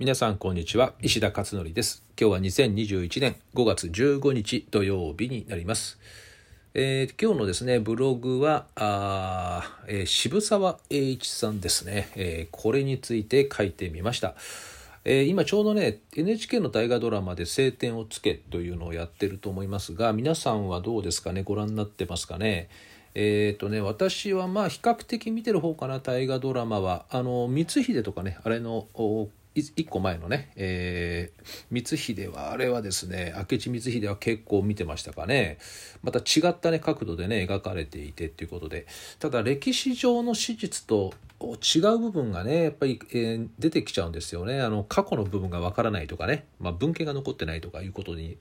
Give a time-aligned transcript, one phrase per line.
[0.00, 0.92] 皆さんこんにちは。
[1.02, 2.02] 石田勝則です。
[2.20, 6.00] 今日は2021年5月15日土曜日になります、
[6.74, 14.34] えー、今日のですねブログはあ、えー、渋沢栄一さんですね、えー、これについて書いてみました。
[15.04, 21.44] えー、今ちょうどね NHK の大河ドラマで「青天を衝け」というのをやってると思いますが皆さんはどうですかね？
[21.44, 22.68] ご覧になってますかね？
[23.14, 27.06] えっ、ー、とね私はまあ比較的見てる方かな大河ドラマは。
[27.10, 28.88] あの光秀とかねあれの
[29.54, 35.58] 1個前のね、えー、光秀はあれはですね明智光秀は結構見てましたかね。
[36.02, 38.86] また違ったね角度でね描かれていてっていうことで。
[39.18, 41.12] ただ歴史上の史実と
[41.52, 44.60] 違う部分がねやっぱり、えー、出てきちゃうんですよね。
[44.60, 48.38] あの過去の部分がわからないとかね、まあ、文献が残ってないとかいうことに、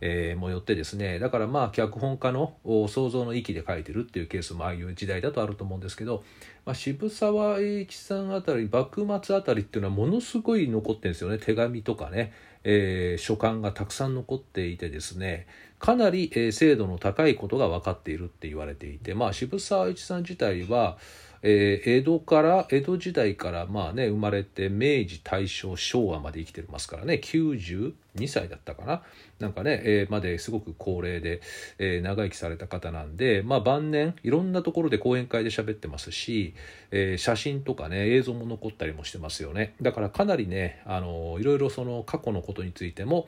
[0.00, 1.18] えー、もよってですね。
[1.18, 6.24] だからまあ脚本家の想像の域で書いてるっていうケースもああいう時代だとあると思うんですけど、
[6.64, 11.38] まあ、渋沢栄一さんあたり幕末あたりっていうのはものすごい残ってるんですよね。
[11.38, 12.32] 手紙とかね、
[12.64, 15.46] えー、書簡がたくさん残っていてですね。
[15.78, 20.98] かなり、え、精度の高いことが分かっているって言われていてまあ渋沢栄一さん自体は
[21.42, 27.94] えー、江戸から江戸時代からまあね生まれて明治大正昭和まで生きてますからね92
[28.26, 29.02] 歳だったかな
[29.38, 31.40] なんかね、えー、まですごく高齢で、
[31.78, 36.54] えー、長生きされた方なんで、まあ、晩年いろんなところで講演会で喋ってますし、
[36.90, 43.26] えー、写真とかね映像も残ったりもしてますよねだからかなりねあのいろいろその過去のことについても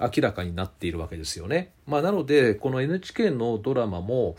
[0.00, 1.72] 明らかになっているわけですよね。
[1.86, 4.36] まあ、なのでこの NHK のドラマも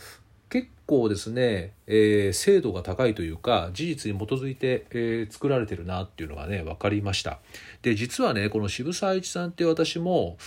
[0.50, 7.40] 結構ですね、えー、精度が高いというか事実に基づいて、えー、作られてるなっていうのがね分かりました。
[7.82, 10.38] で実はねこの渋沢栄一さんって私も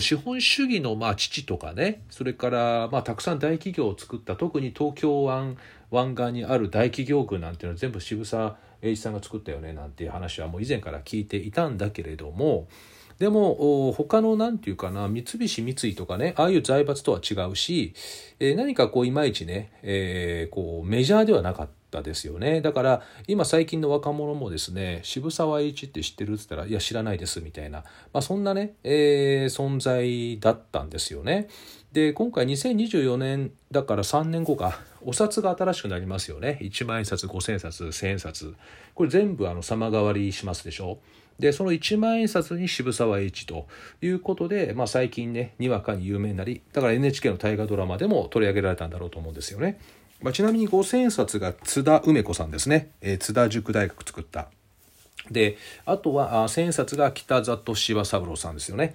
[0.00, 5.56] 資本主義のまあ父とかねそれからまあたくさん大企業を作った特に東京湾
[5.90, 12.66] 湾岸にある大企業群なんていうのは全部渋沢栄一さんが作ったよねなんていう話はもう以前から聞いていたんだけれども
[13.22, 17.94] でも他の何て言うかな三菱三井とかねああいう財閥とは違うし、
[18.40, 21.81] えー、何かこういまいちね、えー、こうメジャーではなかった。
[22.00, 27.80] ですよねだから今最近の若者もですね渋沢栄一って知ってるっつったらいや知らないですみたいな、
[28.14, 31.48] まあ、そんなね、えー、存在だったんですよね。
[31.92, 38.54] で今回2024年だから3年後かお札が新しくなりますよね1万円札5,000円札1,000円札
[38.94, 41.00] これ全部あの様変わりしますでしょ
[41.38, 43.66] でその1万円札に渋沢栄一と
[44.00, 49.78] いうことで、まあ、最近ねにわかに有名になりだから NHK の大河ドラマでも取り上げられたんだろうと思うんですよね。
[50.22, 54.48] まあ、ちなみに5,000円札が津田梅子さんですね、えー、津田塾大学作った。
[55.30, 58.94] であとは千円札が北里柴三郎さんですよね。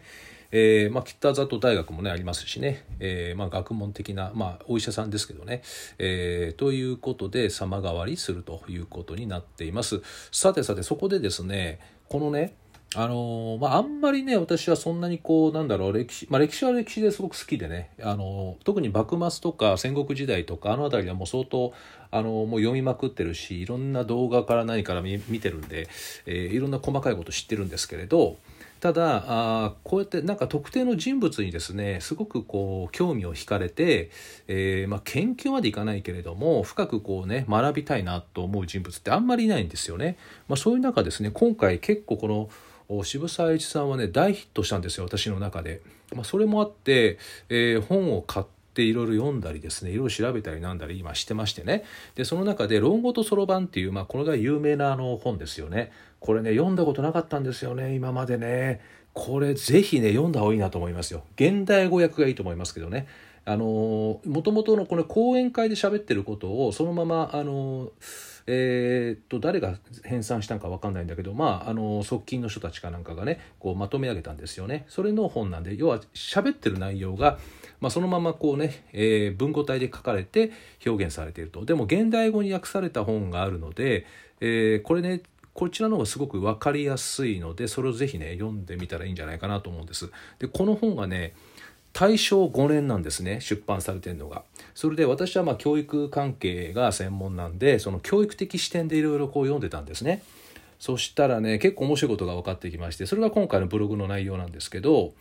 [0.51, 5.61] えーまあ、北里大学もねありますしね、えーまあ、学問的な、まあ、お医者さんですけどね、
[5.99, 10.01] えー、ということで様変わりするということになっています
[10.31, 12.53] さてさてそこでですねこのね
[12.99, 21.73] あのまあ、あんまりね私はそんなにこうなんだろう歴史、まあ、歴史は歴史ですごく好きでね、あの特に幕末とか戦国時代とかあの辺りはもう相当
[22.09, 25.87] あのもう読みまくってるしいろんな動画から何から見てるんで、
[26.25, 28.37] えー、いろんな細かいこと知ってるんですけれど
[28.79, 34.09] ただあこうやってなんか特定の人物にですねすごくこう興味を惹かれて、
[34.47, 40.17] えーまあ、研究までいかないけれども深くこうね学びたいなと思う人物ってあんまりいないんですよね。
[40.47, 42.49] まあ、そういう中ですね今回結構この
[43.03, 45.81] 渋沢栄一さんはね大ヒットしたんですよ私の中で。
[46.15, 47.17] まあ、それもあって、
[47.49, 51.83] えー、本を買っていろいろ読んだりですねいろいろ調べたりなんだり今してましてね。
[52.15, 55.91] でその中で「論語とそろばん」っていう、まあ、これが有名なあの本ですよね。
[56.19, 58.81] これね読んだことなかったんですよね今までね。
[59.13, 61.23] これぜひね読んだ方がいいなと思いますよ。
[61.35, 63.07] 現代語訳がいいと思いますけどね。
[63.47, 67.91] あのもともとのこの講演会で喋ってることをそのままあの
[68.45, 77.39] えー、っと誰が編纂したんか分かんないんだけどまああの側近の人たちかなんかがねこうまとめ上げたんですよねそれの本なんで要は喋ってる内容が
[77.79, 80.51] まあ、そのままこうね、えー、文語体で書かれて
[80.85, 84.05] 表現されているとでも現代語に訳された本があるので、
[84.41, 85.21] えー、これね
[85.53, 90.11] こちらの方がすごく分かりやすいのでそれをぜひね読んでみたらいいんじゃないかなと思うんです。
[90.37, 91.33] でこの本がね
[91.99, 94.43] 大正5年なんですね出版されてるのが。
[94.75, 100.21] それで私はま教育関係が専門なんでその教育的視点でいろいろこう読んでたんですね。
[100.77, 105.13] そしたらね結構面白いことが分かってきましてそれが今回のブログの内容なんですけど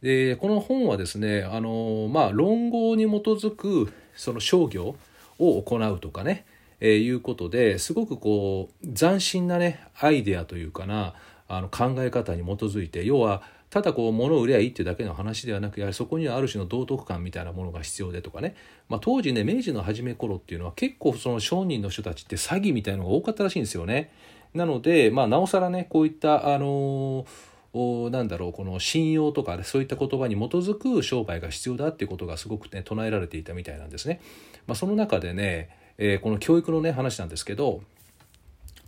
[0.00, 4.96] でこの本はですねあの、まあ、論語に基づくその商業
[5.38, 6.46] を行うとかね、
[6.80, 11.12] えー、いうことですごくこう斬新なねアイデアというかな
[11.46, 13.42] あの考え方に基づいて要は
[13.72, 18.54] ただこう物を売りゃいいっていうだけの話ではなくやはりそこにはある種の道徳感みたいなものが必要でとかね、
[18.90, 24.12] まあ、当時ね明治の初め頃っていうのは結構その商人の人たちって詐欺みたいのが多かったらしいんですよね。
[24.52, 34.20] なので、まあ、なおさらねこういったあのー、なんだろうこの信用とか、ね、そういった言葉に基づく商売が必要だっていうことがすごくね唱えられていたみたいなんですね。
[34.66, 37.80] まあ、その中でね、えー、この教育のね話なんですけど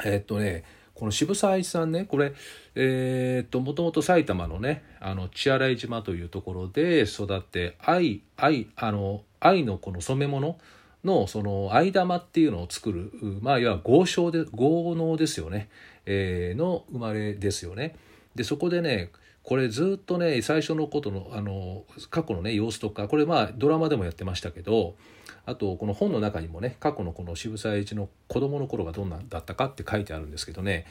[0.05, 2.33] えー、っとねこの渋沢栄一さんねこれ
[2.75, 10.59] えー、っともともと埼玉のねあの血洗島というところで育って愛愛あの愛のこの染め物
[11.05, 13.13] のその藍玉っていうのを作る
[13.43, 15.69] まあいわば豪商で豪農ですよね、
[16.07, 17.95] えー、の生まれですよね。
[18.35, 19.11] でそこでね
[19.45, 24.97] これずっとね最初のことのあの過去のね様子とかこれまあドラマでもやってましたけど
[25.45, 30.87] あとこの本の中にもね過去のこの渋沢栄一の子供の頃がどんなんだったかって書いてあるんですけどね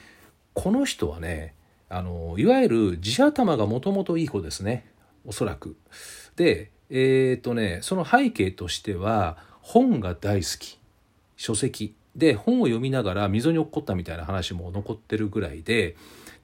[0.54, 1.56] この人はね
[1.90, 4.86] あのいわゆる地頭がもともといい子ですね
[5.26, 5.76] おそらく。
[6.36, 10.80] でえっ、とねその背景としては本が大好き
[11.38, 15.96] 書籍で本を読みながら溝に落っこったみたいな話も残ってるぐらいで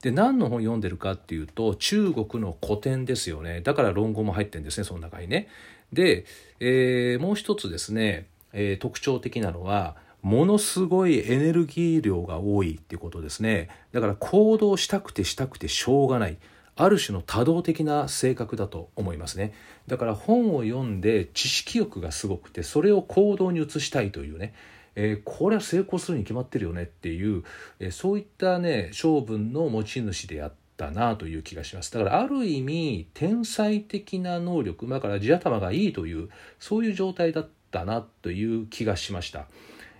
[0.02, 3.60] で何の本読んでるかっていうと中国の古典ですよね。
[3.60, 5.48] だから論語も入ってるんですねその中にね。
[5.92, 6.24] で、
[6.60, 13.68] えー、もう一つですね、えー、特徴的なのはものすごいエネルギー量が多いっていうことですね。
[13.92, 16.38] だから行動したくてしたくてしょうがない。
[16.76, 19.52] ある種の多動的な性格だと思いますね。
[19.86, 24.54] だから本を読んで知識欲がすごくてそれを行動に移したいというね、
[24.94, 27.44] えー、これは成功するに決まってるよねっていう、
[27.78, 31.92] えー、そういったね性分の持ち主であったなという気がします。
[31.92, 36.28] だからある意味天才的な能力だから地頭がいいという
[36.58, 39.46] そういう状態だったなという気がしました。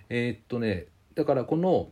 [0.08, 1.90] えー、っとねだからこの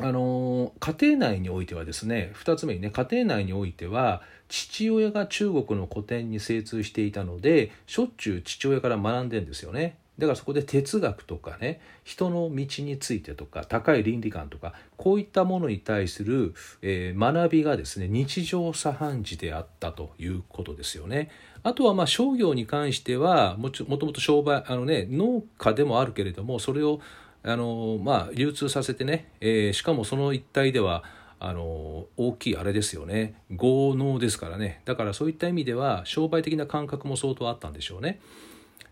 [0.00, 9.98] あの家庭内においてはですね2つ目にね家庭内においては父親が中国の古典に精通していたのでしょっちゅう父親から学んでんですよね。
[10.18, 21.30] だからそこで哲学とかね人の道についてとか高い倫理観とかこういったものに対する、えー、学びがですね日常茶飯事であったということですよね。
[21.62, 27.00] あとはまあ商業に関してはもともと商売あのね農家でもあるけれどもそれを
[27.42, 31.04] あのまあ流通させてね、えー、しかもその一帯では
[31.40, 38.20] あの大きいあれですよね豪農ですからねだからそういった意味では商売的な感覚も相当あったんでしょうね。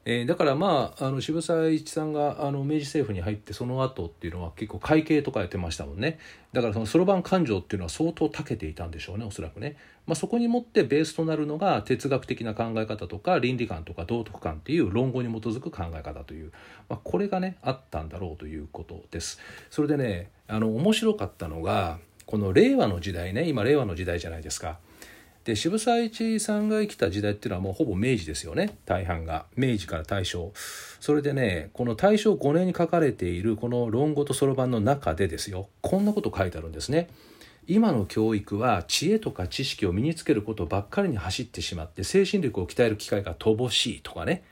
[0.09, 6.21] えー、だからまああの渋沢栄一さんがあの明治政府に入ってその後っていうのは結構会計とかやってましたもんね。
[6.53, 9.77] だからそのそろばん勘定っていうのは相当長けていたんでしょうねおそらくね、
[10.07, 16.53] まあ、そこにもってベースとなるのが哲学的な考え方とか倫理観とか道徳観っていう論語に基づく考え方という、
[16.89, 19.41] まあ、これがねあったんだろうということです。
[19.71, 24.79] それでねあの面白かったのがこの令和の時代ね今令和の時代じゃないですか。
[25.47, 28.77] で渋沢栄一さんが生きた時代っていうのはもうほぼ明治ですよね。
[28.85, 29.47] 大半が。
[29.55, 30.53] 明治から大正。
[30.99, 35.69] それでねこの大正5年に書かれているこの「論語とそろばん」の中でですよ。
[35.83, 37.09] こんなこと書いてあるんですね。
[37.69, 44.43] 今の教育は知恵とか知識を身につけることばっかりに走ってしまって精神力を鍛える機会が乏しいとかね。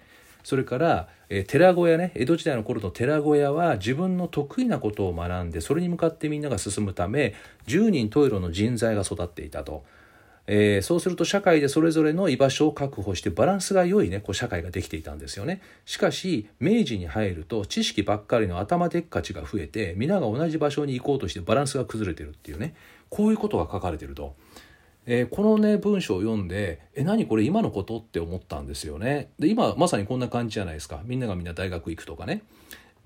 [0.44, 2.12] それから、え、寺小屋ね。
[2.14, 7.34] 江戸時代の頃の寺小屋は自分の得意なことを学んでそれに向かってみんなが進むため
[7.66, 9.82] 10人十色の人材が育っていたと。
[10.46, 15.62] えー、そうすると社会でそれぞれの居場所を確保してバランスが良いねこう社会ができていたんですよね。
[15.86, 22.74] しかし明治に入ると知識ばっかりの頭でっかちが増えて皆が同じ場所に行こうとしてバランスが崩れてるっていうね。
[23.08, 24.34] こういうことが書かれてると。
[25.06, 29.30] えー、このね文章を読んでえ何これ今のことって思ったんですよね。
[29.38, 31.00] で今まさにこんな感じじゃないですか。
[31.04, 32.42] みんながみんな大学行くとかね。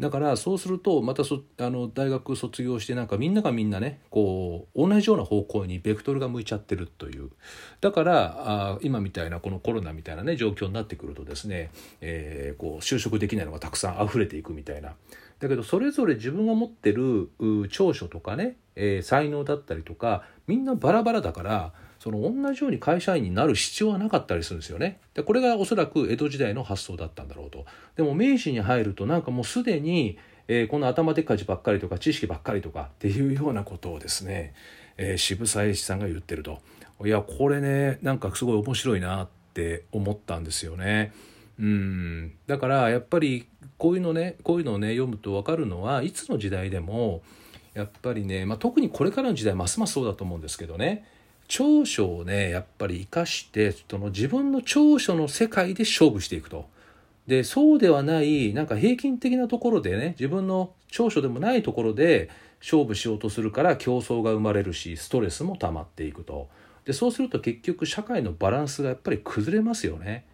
[0.00, 7.31] だからそうするとまたそあの大学卒業してなんかみんながみんなねこう同じような方向にベクトルが向いちゃってるという
[7.81, 14.95] だからあ今みたいなこのコロナみたいなね状況になってくるとですね、えー、こう就職できないのがたくさん溢れていくみたいな。
[15.40, 17.31] だけどそれぞれ自分が持ってる
[17.71, 25.00] 長所とかね、えー、才能だったりとかみんなバラバラだからその同じように会社員になる必要はなかったりするんですよね。
[25.14, 27.67] でこれがおそらく江戸時代の発想だったんだろうと。
[27.97, 34.55] でも明治に入るとなんかもうすでに、えー、この頭でっかちばっかりとか知識ばっかりとかっていうようなことをですね、
[34.97, 36.61] えー、渋沢栄一さんが言ってると。
[37.05, 41.12] いやこれねなんかすごい面白いなって思ったんですよね。
[41.59, 47.23] うんだからやっぱりこういうのねこういうのをね読むと分かるのはいつの時代でも
[47.75, 51.05] やっぱりね、まあ、特にこれからの時代ますますそうだと思うんですけどね
[51.49, 56.67] 長所をねやっぱり生かしてその自分の長所の世界で勝負していくと。
[57.26, 66.49] でそうではないなんか平均的なところでね自分の長所でもないところで勝負しようとするから競争が生まれるしストレスも溜まっていくと。
[66.85, 70.25] でそうすると結局社会のバランスがやっぱり崩れますよね。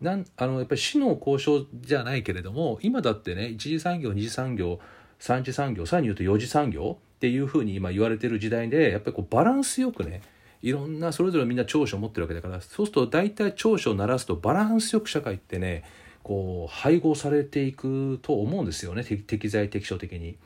[0.00, 4.80] なんあのやっぱり死の交渉じゃないけれども今だってね一次産業二次産業
[5.18, 10.22] 三次産業さらに言うと四次産業っていうふうに今言われてる時代でやっぱりこうバランスよくね
[10.62, 15.84] いろんなそれぞれみんな長所を持ってるわけだからそうすると大体長所を鳴らすとバランスよく社会ってね
[16.22, 19.04] こう配合されていくと思うんですよね。
[19.04, 20.36] 適材適所的に。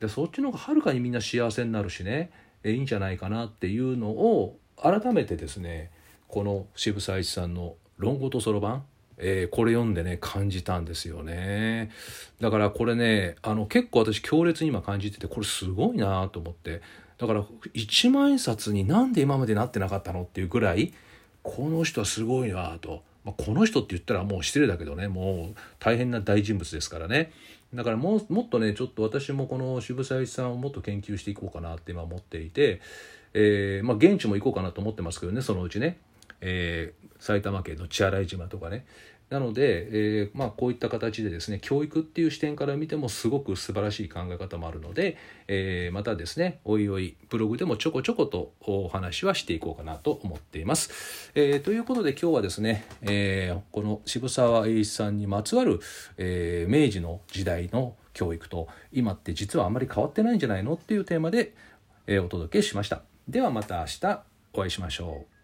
[0.00, 2.30] でそっちの方がはるかにみんな幸せになるしね。
[2.64, 5.90] いいんじゃないかなっていうのを改めてですね
[6.26, 8.84] この渋沢一さんの「論語とそろばん」
[9.18, 11.90] えー、これ読んでね感じたんですよね。
[12.40, 16.80] だからこれねあの結構私強烈に今感じててこれすごいなと思って。
[17.18, 17.44] だから
[17.74, 20.92] 一万円札になんで今までなってなかったのっていうぐらい
[21.42, 25.08] この人はすごいなと、まあ、この人って言ったらもう失礼だけどね。
[25.08, 27.32] もう大変な大人物ですからね。
[27.74, 32.80] だからももっとねちょっと私もこの渋沢一さんをもっと研究していこうかなって今思っていて、
[33.34, 35.98] えー、まあ、現地も行こうかなと思ってますけどねそのうちね、
[36.40, 38.86] えー、埼玉県の血洗島とかね。
[39.30, 39.88] なので、
[40.22, 45.18] えー、まあ、こういった形でですね教育っていう視点から見てもすごく素晴らしい考え方もあるので、
[45.48, 51.30] えー、またですねおいおいブログでもちょこちょことお話はしていこうかなと思っています。
[51.34, 55.80] えー、ということで今日はですね、えこの渋沢栄一さんにまつわる、
[56.16, 61.54] え明治の時代の教育と今って実はあんまり変わってないんじゃないのっていうテーマで、
[62.06, 63.02] えお届けしました。
[63.28, 64.22] ではまた明日
[64.54, 65.37] お会いしましょう。